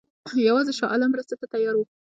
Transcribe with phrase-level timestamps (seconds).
[0.47, 1.85] یوازې شاه عالم مرستې ته تیار وو.